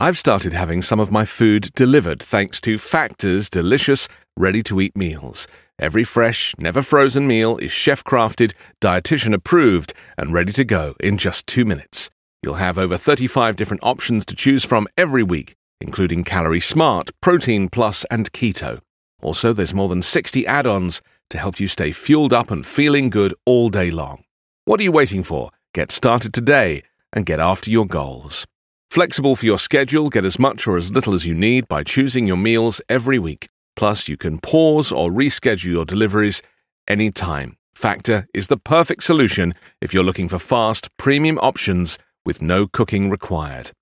I've 0.00 0.16
started 0.16 0.52
having 0.52 0.80
some 0.80 1.00
of 1.00 1.10
my 1.10 1.24
food 1.24 1.74
delivered 1.74 2.22
thanks 2.22 2.60
to 2.60 2.78
Factor's 2.78 3.50
delicious, 3.50 4.06
ready 4.36 4.62
to 4.62 4.80
eat 4.80 4.96
meals. 4.96 5.48
Every 5.76 6.04
fresh, 6.04 6.54
never 6.56 6.82
frozen 6.82 7.26
meal 7.26 7.56
is 7.56 7.72
chef 7.72 8.04
crafted, 8.04 8.52
dietitian 8.80 9.34
approved, 9.34 9.92
and 10.16 10.32
ready 10.32 10.52
to 10.52 10.62
go 10.62 10.94
in 11.00 11.18
just 11.18 11.48
two 11.48 11.64
minutes. 11.64 12.10
You'll 12.44 12.62
have 12.62 12.78
over 12.78 12.96
35 12.96 13.56
different 13.56 13.82
options 13.82 14.24
to 14.26 14.36
choose 14.36 14.64
from 14.64 14.86
every 14.96 15.24
week, 15.24 15.56
including 15.80 16.22
Calorie 16.22 16.60
Smart, 16.60 17.10
Protein 17.20 17.68
Plus, 17.68 18.04
and 18.08 18.30
Keto. 18.30 18.78
Also, 19.20 19.52
there's 19.52 19.74
more 19.74 19.88
than 19.88 20.02
60 20.02 20.46
add 20.46 20.68
ons 20.68 21.02
to 21.28 21.38
help 21.38 21.58
you 21.58 21.66
stay 21.66 21.90
fueled 21.90 22.32
up 22.32 22.52
and 22.52 22.64
feeling 22.64 23.10
good 23.10 23.34
all 23.44 23.68
day 23.68 23.90
long. 23.90 24.22
What 24.64 24.78
are 24.78 24.84
you 24.84 24.92
waiting 24.92 25.24
for? 25.24 25.50
Get 25.74 25.90
started 25.90 26.32
today 26.32 26.84
and 27.12 27.26
get 27.26 27.40
after 27.40 27.68
your 27.68 27.84
goals. 27.84 28.46
Flexible 28.90 29.36
for 29.36 29.44
your 29.44 29.58
schedule, 29.58 30.08
get 30.08 30.24
as 30.24 30.38
much 30.38 30.66
or 30.66 30.78
as 30.78 30.90
little 30.90 31.12
as 31.12 31.26
you 31.26 31.34
need 31.34 31.68
by 31.68 31.82
choosing 31.82 32.26
your 32.26 32.38
meals 32.38 32.80
every 32.88 33.18
week. 33.18 33.48
Plus, 33.76 34.08
you 34.08 34.16
can 34.16 34.38
pause 34.38 34.90
or 34.90 35.10
reschedule 35.10 35.72
your 35.72 35.84
deliveries 35.84 36.42
anytime. 36.88 37.56
Factor 37.74 38.26
is 38.32 38.48
the 38.48 38.56
perfect 38.56 39.02
solution 39.02 39.54
if 39.82 39.92
you're 39.92 40.02
looking 40.02 40.26
for 40.26 40.38
fast, 40.38 40.88
premium 40.96 41.38
options 41.40 41.98
with 42.24 42.40
no 42.40 42.66
cooking 42.66 43.10
required. 43.10 43.72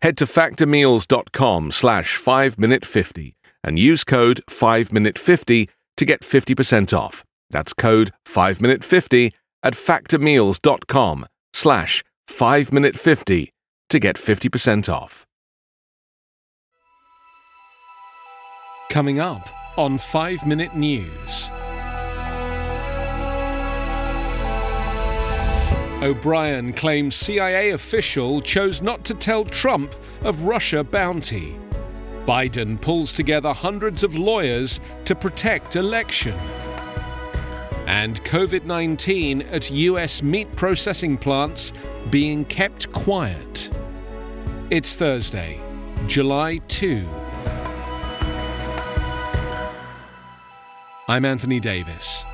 Head 0.00 0.16
to 0.16 0.24
factormeals.com 0.24 1.70
slash 1.70 2.18
5minute50 2.18 3.34
and 3.62 3.78
use 3.78 4.02
code 4.02 4.40
5minute50 4.48 5.68
to 5.98 6.04
get 6.04 6.22
50% 6.22 6.98
off. 6.98 7.22
That's 7.50 7.74
code 7.74 8.12
5minute50 8.26 9.32
at 9.62 9.74
factormeals.com 9.74 11.26
slash 11.52 12.02
5minute50 12.28 13.53
to 13.94 14.00
get 14.00 14.16
50% 14.16 14.92
off. 14.92 15.24
Coming 18.90 19.20
up 19.20 19.48
on 19.78 19.98
5 19.98 20.44
Minute 20.48 20.74
News. 20.74 21.52
O'Brien 26.02 26.72
claims 26.72 27.14
CIA 27.14 27.70
official 27.70 28.40
chose 28.40 28.82
not 28.82 29.04
to 29.04 29.14
tell 29.14 29.44
Trump 29.44 29.94
of 30.22 30.42
Russia 30.42 30.82
bounty. 30.82 31.56
Biden 32.26 32.80
pulls 32.80 33.12
together 33.12 33.52
hundreds 33.52 34.02
of 34.02 34.16
lawyers 34.16 34.80
to 35.04 35.14
protect 35.14 35.76
election. 35.76 36.36
And 37.86 38.20
COVID 38.24 38.64
19 38.64 39.42
at 39.42 39.70
US 39.70 40.20
meat 40.20 40.56
processing 40.56 41.16
plants 41.16 41.72
being 42.10 42.44
kept 42.46 42.90
quiet. 42.90 43.70
It's 44.74 44.96
Thursday, 44.96 45.60
July 46.08 46.56
2. 46.66 47.08
I'm 51.06 51.24
Anthony 51.24 51.60
Davis. 51.60 52.24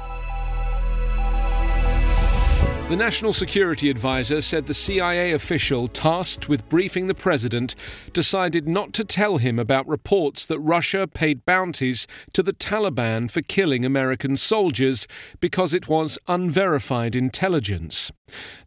The 2.90 2.96
National 2.96 3.32
Security 3.32 3.88
Advisor 3.88 4.40
said 4.40 4.66
the 4.66 4.74
CIA 4.74 5.30
official 5.30 5.86
tasked 5.86 6.48
with 6.48 6.68
briefing 6.68 7.06
the 7.06 7.14
president 7.14 7.76
decided 8.12 8.66
not 8.66 8.92
to 8.94 9.04
tell 9.04 9.36
him 9.36 9.60
about 9.60 9.86
reports 9.86 10.44
that 10.46 10.58
Russia 10.58 11.06
paid 11.06 11.46
bounties 11.46 12.08
to 12.32 12.42
the 12.42 12.52
Taliban 12.52 13.30
for 13.30 13.42
killing 13.42 13.84
American 13.84 14.36
soldiers 14.36 15.06
because 15.38 15.72
it 15.72 15.86
was 15.86 16.18
unverified 16.26 17.14
intelligence. 17.14 18.10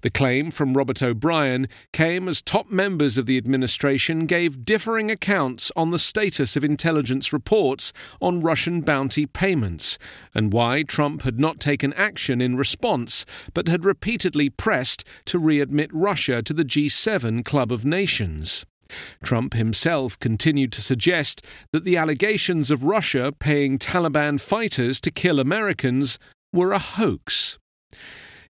The 0.01 0.09
claim 0.09 0.51
from 0.51 0.73
Robert 0.73 1.01
O'Brien 1.01 1.67
came 1.91 2.27
as 2.27 2.41
top 2.41 2.69
members 2.69 3.17
of 3.17 3.25
the 3.25 3.37
administration 3.37 4.25
gave 4.25 4.65
differing 4.65 5.09
accounts 5.09 5.71
on 5.75 5.91
the 5.91 5.99
status 5.99 6.55
of 6.55 6.63
intelligence 6.63 7.31
reports 7.31 7.93
on 8.21 8.41
Russian 8.41 8.81
bounty 8.81 9.25
payments 9.25 9.97
and 10.33 10.51
why 10.51 10.83
Trump 10.83 11.21
had 11.21 11.39
not 11.39 11.59
taken 11.59 11.93
action 11.93 12.41
in 12.41 12.57
response 12.57 13.25
but 13.53 13.67
had 13.67 13.85
repeatedly 14.13 14.47
pressed 14.47 15.03
to 15.25 15.39
readmit 15.39 15.89
Russia 15.91 16.43
to 16.43 16.53
the 16.53 16.63
G7 16.63 17.43
club 17.43 17.71
of 17.71 17.83
nations. 17.83 18.63
Trump 19.23 19.55
himself 19.55 20.19
continued 20.19 20.71
to 20.73 20.83
suggest 20.83 21.43
that 21.71 21.83
the 21.83 21.97
allegations 21.97 22.69
of 22.69 22.83
Russia 22.83 23.33
paying 23.39 23.79
Taliban 23.79 24.39
fighters 24.39 25.01
to 25.01 25.09
kill 25.09 25.39
Americans 25.39 26.19
were 26.53 26.73
a 26.73 26.77
hoax. 26.77 27.57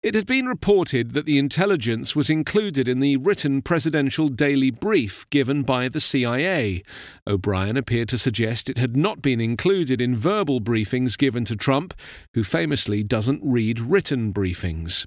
It 0.04 0.16
had 0.16 0.26
been 0.26 0.48
reported 0.48 1.14
that 1.14 1.26
the 1.26 1.38
intelligence 1.38 2.14
was 2.14 2.30
included 2.30 2.90
in 2.90 3.00
the 3.00 3.16
written 3.16 3.62
presidential 3.62 4.28
daily 4.28 4.70
brief 4.70 5.26
given 5.30 5.64
by 5.64 5.88
the 5.88 6.02
CIA. 6.02 6.84
O'Brien 7.26 7.78
appeared 7.78 8.10
to 8.10 8.18
suggest 8.18 8.70
it 8.70 8.78
had 8.78 8.98
not 8.98 9.22
been 9.22 9.40
included 9.40 10.02
in 10.02 10.14
verbal 10.14 10.60
briefings 10.60 11.18
given 11.18 11.46
to 11.46 11.56
Trump, 11.56 11.94
who 12.34 12.44
famously 12.44 13.02
doesn't 13.02 13.40
read 13.46 13.80
written 13.80 14.34
briefings. 14.34 15.06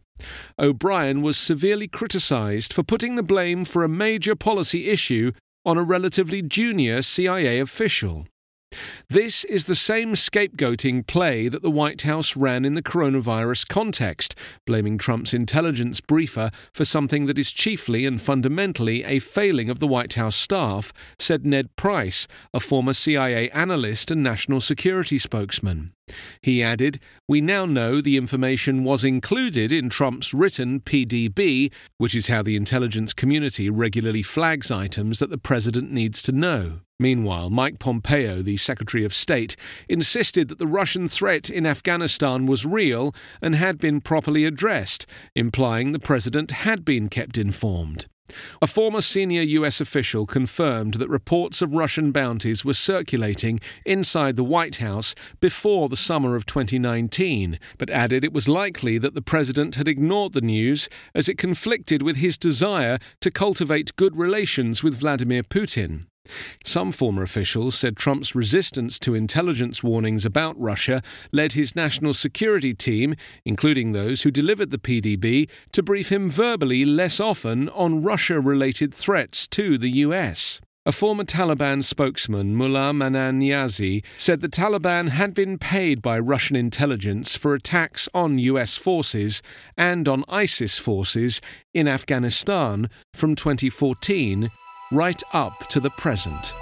O'Brien 0.59 1.21
was 1.21 1.37
severely 1.37 1.89
criticized 1.89 2.73
for 2.73 2.83
putting 2.83 3.17
the 3.17 3.23
blame 3.23 3.67
for 3.67 3.85
a 3.85 3.91
major 3.91 4.35
policy 4.35 4.89
issue 4.89 5.31
on 5.67 5.77
a 5.77 5.83
relatively 5.83 6.41
junior 6.41 7.03
CIA 7.03 7.61
official. 7.61 8.27
This 9.09 9.45
is 9.45 9.67
the 9.67 9.77
same 9.77 10.15
scapegoating 10.15 11.07
play 11.07 11.49
that 11.49 11.63
the 11.63 11.71
White 11.71 12.03
House 12.03 12.37
ran 12.37 12.65
in 12.65 12.75
the 12.75 12.83
coronavirus 12.83 13.69
context, 13.69 14.35
blaming 14.67 14.99
Trump's 14.99 15.33
intelligence 15.33 16.01
briefer 16.01 16.51
for 16.73 16.85
something 16.85 17.27
that 17.27 17.39
is 17.39 17.53
chiefly 17.53 18.05
and 18.05 18.21
fundamentally 18.21 19.05
a 19.05 19.21
failing 19.21 19.71
of 19.71 19.79
the 19.79 19.87
White 19.87 20.15
House 20.15 20.37
staff, 20.37 20.93
said 21.19 21.47
Ned 21.47 21.75
Price, 21.77 22.27
a 22.53 22.61
former 22.61 22.93
CIA 22.93 23.49
analyst 23.51 24.11
and 24.11 24.23
national 24.23 24.61
security 24.61 25.19
spokesman. 25.19 25.93
He 26.41 26.63
added, 26.63 26.99
We 27.29 27.41
now 27.41 27.67
know 27.67 28.01
the 28.01 28.17
information 28.17 28.85
was 28.85 29.05
included 29.05 29.73
in 29.73 29.89
Trump's 29.89 30.33
written 30.33 30.81
PDB, 30.81 31.73
which 31.99 32.15
is 32.15 32.29
how 32.29 32.43
the 32.43 32.57
intelligence 32.57 33.13
community 33.13 33.69
regularly 33.69 34.23
flags 34.23 34.71
items 34.71 35.19
that 35.19 35.31
the 35.31 35.39
president 35.39 35.91
needs 35.91 36.23
to 36.23 36.33
know. 36.33 36.81
Meanwhile, 36.99 37.51
Mike 37.51 37.79
Pompeo, 37.79 38.41
the 38.41 38.57
Secretary 38.57 39.05
of 39.05 39.13
State, 39.13 39.57
insisted 39.89 40.49
that 40.49 40.59
the 40.59 40.67
Russian 40.67 41.09
threat 41.09 41.51
in 41.51 41.67
Afghanistan 41.67 42.47
was 42.47 42.65
real 42.65 43.15
and 43.43 43.55
had 43.55 43.79
been 43.79 44.01
properly 44.01 44.45
addressed, 44.45 45.07
implying 45.35 45.93
the 45.93 45.99
president 45.99 46.53
had 46.53 46.85
been 46.85 47.09
kept 47.09 47.37
informed. 47.37 48.07
A 48.61 48.67
former 48.67 49.01
senior 49.01 49.43
US 49.43 49.81
official 49.81 50.27
confirmed 50.27 50.95
that 50.95 51.09
reports 51.09 51.63
of 51.63 51.73
Russian 51.73 52.13
bounties 52.13 52.65
were 52.65 52.75
circulating 52.75 53.61
inside 53.85 54.37
the 54.37 54.45
White 54.45 54.77
House 54.77 55.15
before 55.41 55.89
the 55.89 55.97
summer 55.97 56.37
of 56.37 56.47
2019, 56.47 57.59
but 57.79 57.91
added 57.91 58.25
it 58.25 58.33
was 58.33 58.49
likely 58.49 58.99
that 58.99 59.15
the 59.15 59.23
president 59.23 59.77
had 59.77 59.89
ignored 59.89 60.33
the 60.33 60.41
news 60.41 60.89
as 61.15 61.29
it 61.29 61.39
conflicted 61.39 62.03
with 62.03 62.17
his 62.17 62.37
desire 62.37 62.99
to 63.21 63.31
cultivate 63.31 63.97
good 63.97 64.17
relations 64.17 64.83
with 64.83 64.99
Vladimir 64.99 65.43
Putin. 65.43 66.07
Some 66.65 66.93
former 66.93 67.23
officials 67.23 67.75
said 67.75 67.97
Trump's 67.97 68.35
resistance 68.35 68.99
to 69.01 69.15
intelligence 69.15 69.83
warnings 69.83 70.25
about 70.25 70.59
Russia 70.61 71.03
led 71.33 71.53
his 71.53 71.77
national 71.77 72.15
security 72.15 72.75
team, 72.75 73.15
including 73.45 73.93
those 73.93 74.23
who 74.23 74.31
delivered 74.31 74.71
the 74.71 74.79
PDB, 74.79 75.49
to 75.73 75.83
brief 75.83 76.11
him 76.11 76.31
verbally 76.31 76.85
less 76.85 77.21
often 77.21 77.69
on 77.71 78.03
Russia 78.03 78.41
related 78.41 78.95
threats 78.95 79.47
to 79.49 79.79
the 79.79 79.91
US. 79.91 80.61
A 80.89 80.93
former 80.93 81.25
Taliban 81.25 81.83
spokesman, 81.83 82.55
Mullah 82.55 82.93
Manan 82.93 83.41
Niazi, 83.41 84.05
said 84.17 84.41
the 84.41 84.49
Taliban 84.49 85.09
had 85.09 85.35
been 85.35 85.59
paid 85.59 86.01
by 86.01 86.17
Russian 86.17 86.55
intelligence 86.55 87.35
for 87.35 87.55
attacks 87.55 88.09
on 88.15 88.39
US 88.39 88.77
forces 88.77 89.43
and 89.77 90.07
on 90.07 90.25
ISIS 90.29 90.79
forces 90.79 91.41
in 91.75 91.89
Afghanistan 91.89 92.89
from 93.13 93.35
2014 93.35 94.49
right 94.93 95.23
up 95.33 95.67
to 95.69 95.81
the 95.81 95.91
present. 95.91 96.55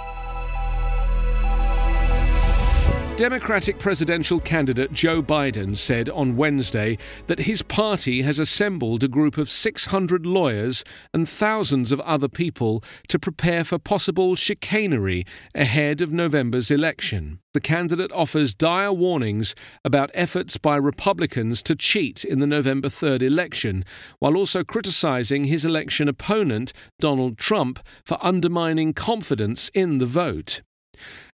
Democratic 3.16 3.78
presidential 3.78 4.41
candidate 4.41 4.93
Joe 4.93 5.22
Biden 5.22 5.77
said 5.77 6.11
on 6.11 6.34
Wednesday 6.34 6.99
that 7.28 7.39
his 7.39 7.63
party 7.63 8.22
has 8.22 8.41
assembled 8.41 9.05
a 9.05 9.09
group 9.09 9.39
of 9.39 9.49
600 9.49 10.27
lawyers 10.27 10.83
and 11.13 11.28
thousands 11.28 11.93
of 11.93 12.01
other 12.01 12.27
people 12.27 12.83
to 13.07 13.21
prepare 13.21 13.63
for 13.63 13.78
possible 13.78 14.34
chicanery 14.34 15.25
ahead 15.55 16.01
of 16.01 16.13
November's 16.13 16.72
election. 16.72 17.39
The 17.53 17.61
candidate 17.61 18.11
offers 18.13 18.53
dire 18.53 18.93
warnings 18.93 19.55
about 19.84 20.10
efforts 20.13 20.57
by 20.57 20.75
Republicans 20.75 21.63
to 21.63 21.77
cheat 21.77 22.25
in 22.25 22.41
the 22.41 22.49
November 22.49 22.89
3rd 22.89 23.22
election, 23.22 23.84
while 24.19 24.37
also 24.37 24.65
criticizing 24.65 25.45
his 25.45 25.65
election 25.65 26.09
opponent, 26.09 26.72
Donald 26.99 27.39
Trump, 27.39 27.78
for 28.05 28.19
undermining 28.21 28.93
confidence 28.93 29.71
in 29.72 29.99
the 29.99 30.07
vote. 30.07 30.63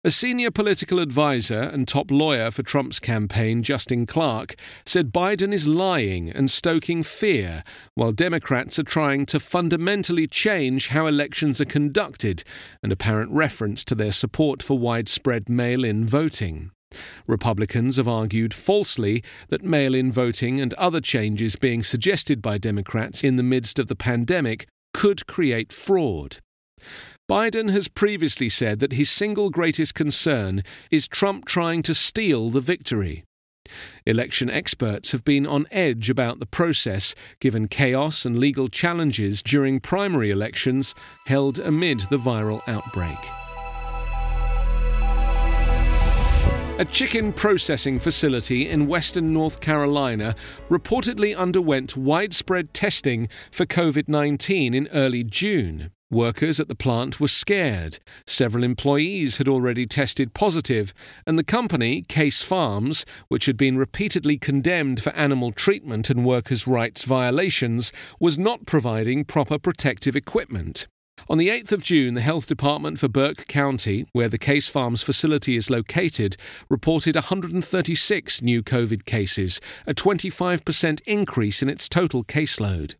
A 0.05 0.12
senior 0.12 0.53
political 0.53 1.00
advisor 1.00 1.61
and 1.61 1.89
top 1.89 2.12
lawyer 2.12 2.53
for 2.53 2.62
Trump's 2.62 3.00
campaign, 3.00 3.65
Justin 3.65 4.06
Clark, 4.06 4.55
said 4.87 5.12
Biden 5.12 5.53
is 5.53 5.67
lying 5.67 6.31
and 6.31 6.49
stoking 6.49 7.03
fear, 7.03 7.65
while 7.97 8.12
Democrats 8.12 8.79
are 8.79 8.85
trying 8.85 9.27
to 9.27 9.41
fundamentally 9.41 10.29
change 10.29 10.89
how 10.89 11.09
elections 11.09 11.61
are 11.61 11.65
conducted, 11.65 12.45
an 12.81 12.93
apparent 12.93 13.33
reference 13.33 13.83
to 13.87 13.97
their 13.97 14.12
support 14.12 14.62
for 14.62 14.79
widespread 14.79 15.49
mail 15.49 15.83
in 15.83 16.06
voting. 16.06 16.71
Republicans 17.27 17.97
have 17.97 18.06
argued 18.06 18.55
falsely 18.55 19.25
that 19.49 19.65
mail 19.65 19.97
in 19.97 20.12
voting 20.12 20.61
and 20.61 20.75
other 20.75 21.00
changes 21.00 21.56
being 21.56 21.83
suggested 21.83 22.41
by 22.41 22.56
Democrats 22.56 23.25
in 23.25 23.35
the 23.35 23.43
midst 23.43 23.81
of 23.81 23.89
the 23.89 23.97
pandemic 23.97 24.69
could 24.95 25.27
create 25.27 25.73
fraud. 25.73 26.39
Biden 27.29 27.71
has 27.73 27.89
previously 27.89 28.49
said 28.49 28.79
that 28.79 28.95
his 28.95 29.11
single 29.11 29.51
greatest 29.51 29.95
concern 29.95 30.63
is 30.91 31.07
Trump 31.07 31.45
trying 31.45 31.83
to 31.83 31.95
steal 31.95 32.49
the 32.49 32.63
victory. 32.63 33.23
Election 34.07 34.49
experts 34.49 35.13
have 35.13 35.25
been 35.25 35.47
on 35.47 35.67
edge 35.71 36.09
about 36.09 36.41
the 36.41 36.47
process, 36.47 37.15
given 37.39 37.69
chaos 37.69 38.25
and 38.25 38.39
legal 38.39 38.69
challenges 38.69 39.43
during 39.43 39.79
primary 39.79 40.31
elections 40.31 40.95
held 41.27 41.59
amid 41.59 42.01
the 42.09 42.19
viral 42.19 42.63
outbreak. 42.67 43.19
A 46.81 46.87
chicken 46.91 47.35
processing 47.35 47.99
facility 47.99 48.71
in 48.71 48.87
western 48.87 49.35
North 49.35 49.61
Carolina 49.61 50.35
reportedly 50.71 51.37
underwent 51.37 51.95
widespread 51.95 52.73
testing 52.73 53.29
for 53.51 53.67
COVID 53.67 54.09
19 54.09 54.73
in 54.73 54.89
early 54.95 55.25
June. 55.25 55.91
Workers 56.11 56.59
at 56.59 56.69
the 56.69 56.75
plant 56.75 57.21
were 57.21 57.29
scared. 57.29 57.99
Several 58.27 58.65
employees 58.65 59.37
had 59.37 59.47
already 59.47 59.85
tested 59.85 60.33
positive, 60.33 60.95
and 61.27 61.39
the 61.39 61.45
company, 61.45 62.01
Case 62.01 62.43
Farms, 62.43 63.05
which 63.29 63.45
had 63.45 63.59
been 63.59 63.77
repeatedly 63.77 64.39
condemned 64.39 65.03
for 65.03 65.11
animal 65.11 65.53
treatment 65.53 66.09
and 66.09 66.25
workers' 66.25 66.67
rights 66.67 67.05
violations, 67.05 67.93
was 68.19 68.39
not 68.39 68.65
providing 68.65 69.27
proper 69.27 69.59
protective 69.59 70.17
equipment. 70.17 70.87
On 71.29 71.37
the 71.37 71.49
8th 71.49 71.73
of 71.73 71.85
June, 71.85 72.15
the 72.15 72.23
Health 72.23 72.47
Department 72.47 72.99
for 72.99 73.09
Burke 73.09 73.47
County, 73.47 74.07
where 74.13 74.29
the 74.29 74.39
Case 74.39 74.67
Farms 74.67 75.03
facility 75.03 75.57
is 75.57 75.69
located, 75.69 76.39
reported 76.71 77.17
136 77.17 78.41
new 78.41 78.63
COVID 78.63 79.05
cases, 79.05 79.61
a 79.87 79.93
25% 79.93 81.03
increase 81.03 81.61
in 81.61 81.69
its 81.69 81.87
total 81.87 82.25
caseload. 82.25 82.95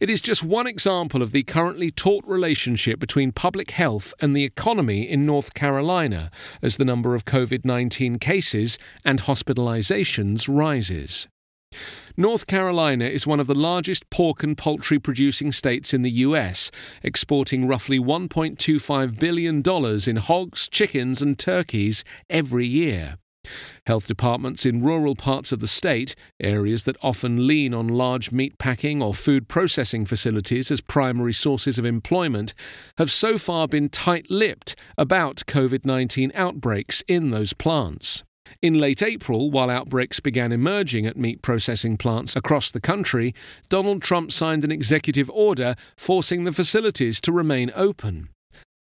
It 0.00 0.10
is 0.10 0.20
just 0.20 0.42
one 0.42 0.66
example 0.66 1.22
of 1.22 1.32
the 1.32 1.44
currently 1.44 1.90
taut 1.90 2.24
relationship 2.26 2.98
between 2.98 3.30
public 3.30 3.70
health 3.70 4.12
and 4.20 4.34
the 4.34 4.44
economy 4.44 5.08
in 5.08 5.24
North 5.24 5.54
Carolina 5.54 6.30
as 6.60 6.76
the 6.76 6.84
number 6.84 7.14
of 7.14 7.24
COVID 7.24 7.64
19 7.64 8.18
cases 8.18 8.78
and 9.04 9.22
hospitalizations 9.22 10.48
rises. 10.48 11.28
North 12.16 12.46
Carolina 12.46 13.06
is 13.06 13.26
one 13.26 13.40
of 13.40 13.46
the 13.46 13.54
largest 13.54 14.10
pork 14.10 14.42
and 14.42 14.58
poultry 14.58 14.98
producing 14.98 15.50
states 15.52 15.94
in 15.94 16.02
the 16.02 16.10
U.S., 16.10 16.70
exporting 17.02 17.66
roughly 17.66 17.98
$1.25 17.98 19.18
billion 19.18 19.62
in 20.06 20.16
hogs, 20.16 20.68
chickens, 20.68 21.22
and 21.22 21.38
turkeys 21.38 22.04
every 22.28 22.66
year. 22.66 23.16
Health 23.86 24.06
departments 24.06 24.64
in 24.64 24.82
rural 24.82 25.16
parts 25.16 25.50
of 25.52 25.60
the 25.60 25.66
state, 25.66 26.14
areas 26.40 26.84
that 26.84 26.96
often 27.02 27.46
lean 27.46 27.74
on 27.74 27.88
large 27.88 28.30
meat 28.30 28.56
packing 28.58 29.02
or 29.02 29.14
food 29.14 29.48
processing 29.48 30.06
facilities 30.06 30.70
as 30.70 30.80
primary 30.80 31.32
sources 31.32 31.78
of 31.78 31.84
employment, 31.84 32.54
have 32.98 33.10
so 33.10 33.36
far 33.38 33.66
been 33.66 33.88
tight 33.88 34.30
lipped 34.30 34.76
about 34.96 35.42
COVID 35.46 35.84
19 35.84 36.30
outbreaks 36.34 37.02
in 37.08 37.30
those 37.30 37.52
plants. 37.52 38.22
In 38.60 38.74
late 38.74 39.02
April, 39.02 39.50
while 39.50 39.70
outbreaks 39.70 40.20
began 40.20 40.52
emerging 40.52 41.06
at 41.06 41.16
meat 41.16 41.42
processing 41.42 41.96
plants 41.96 42.36
across 42.36 42.70
the 42.70 42.80
country, 42.80 43.34
Donald 43.68 44.02
Trump 44.02 44.30
signed 44.30 44.62
an 44.62 44.70
executive 44.70 45.30
order 45.30 45.74
forcing 45.96 46.44
the 46.44 46.52
facilities 46.52 47.20
to 47.22 47.32
remain 47.32 47.72
open. 47.74 48.28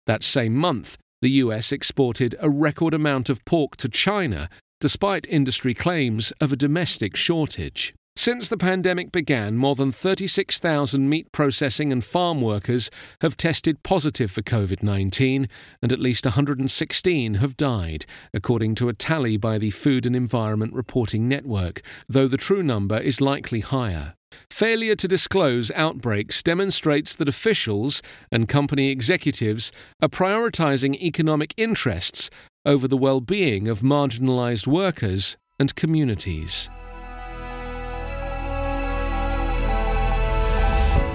That 0.05 0.23
same 0.23 0.55
month, 0.55 0.97
the 1.21 1.29
US 1.31 1.71
exported 1.71 2.35
a 2.39 2.49
record 2.49 2.93
amount 2.93 3.29
of 3.29 3.43
pork 3.45 3.77
to 3.77 3.89
China, 3.89 4.49
despite 4.79 5.27
industry 5.27 5.73
claims 5.73 6.31
of 6.41 6.51
a 6.51 6.57
domestic 6.57 7.15
shortage. 7.15 7.93
Since 8.17 8.49
the 8.49 8.57
pandemic 8.57 9.11
began, 9.11 9.55
more 9.55 9.73
than 9.73 9.91
36,000 9.91 11.07
meat 11.07 11.31
processing 11.31 11.93
and 11.93 12.03
farm 12.03 12.41
workers 12.41 12.91
have 13.21 13.37
tested 13.37 13.83
positive 13.83 14.29
for 14.29 14.41
COVID 14.41 14.83
19, 14.83 15.47
and 15.81 15.93
at 15.93 15.99
least 15.99 16.25
116 16.25 17.35
have 17.35 17.55
died, 17.55 18.05
according 18.33 18.75
to 18.75 18.89
a 18.89 18.93
tally 18.93 19.37
by 19.37 19.57
the 19.57 19.71
Food 19.71 20.05
and 20.05 20.15
Environment 20.15 20.73
Reporting 20.73 21.29
Network, 21.29 21.81
though 22.09 22.27
the 22.27 22.35
true 22.35 22.61
number 22.61 22.97
is 22.97 23.21
likely 23.21 23.61
higher. 23.61 24.15
Failure 24.49 24.95
to 24.95 25.07
disclose 25.07 25.71
outbreaks 25.71 26.43
demonstrates 26.43 27.15
that 27.15 27.29
officials 27.29 28.01
and 28.31 28.47
company 28.47 28.89
executives 28.89 29.71
are 30.01 30.09
prioritizing 30.09 30.95
economic 31.01 31.53
interests 31.57 32.29
over 32.65 32.87
the 32.87 32.97
well 32.97 33.21
being 33.21 33.67
of 33.67 33.81
marginalized 33.81 34.67
workers 34.67 35.37
and 35.59 35.75
communities. 35.75 36.69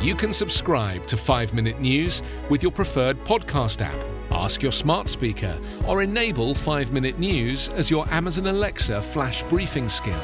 You 0.02 0.14
can 0.14 0.32
subscribe 0.32 1.06
to 1.08 1.16
5 1.16 1.54
Minute 1.54 1.80
News 1.80 2.22
with 2.48 2.62
your 2.62 2.70
preferred 2.70 3.18
podcast 3.24 3.82
app. 3.82 4.04
Ask 4.30 4.62
your 4.62 4.72
smart 4.72 5.08
speaker 5.08 5.58
or 5.86 6.02
enable 6.02 6.54
5 6.54 6.92
Minute 6.92 7.18
News 7.18 7.68
as 7.70 7.90
your 7.90 8.08
Amazon 8.12 8.46
Alexa 8.46 9.02
flash 9.02 9.42
briefing 9.44 9.88
skill 9.88 10.20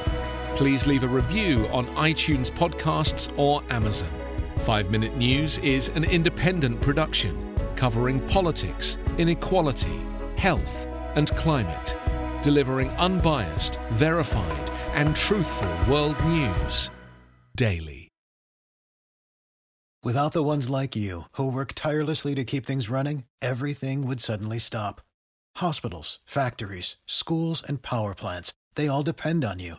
please 0.62 0.86
leave 0.86 1.02
a 1.02 1.08
review 1.08 1.66
on 1.72 1.84
iTunes 1.96 2.48
Podcasts 2.48 3.36
or 3.36 3.64
Amazon. 3.68 4.08
5 4.58 4.92
Minute 4.92 5.16
News 5.16 5.58
is 5.58 5.88
an 5.96 6.04
independent 6.04 6.80
production 6.80 7.52
covering 7.74 8.24
politics, 8.28 8.96
inequality, 9.18 10.00
health, 10.36 10.86
and 11.16 11.28
climate, 11.32 11.96
delivering 12.42 12.90
unbiased, 12.90 13.80
verified, 13.90 14.70
and 14.94 15.16
truthful 15.16 15.92
world 15.92 16.14
news 16.26 16.92
daily. 17.56 18.08
Without 20.04 20.32
the 20.32 20.44
ones 20.44 20.70
like 20.70 20.94
you, 20.94 21.22
who 21.32 21.50
work 21.50 21.72
tirelessly 21.74 22.36
to 22.36 22.44
keep 22.44 22.64
things 22.64 22.88
running, 22.88 23.24
everything 23.40 24.06
would 24.06 24.20
suddenly 24.20 24.60
stop. 24.60 25.00
Hospitals, 25.56 26.20
factories, 26.24 26.98
schools, 27.08 27.64
and 27.66 27.82
power 27.82 28.14
plants, 28.14 28.52
they 28.76 28.86
all 28.86 29.02
depend 29.02 29.44
on 29.44 29.58
you. 29.58 29.78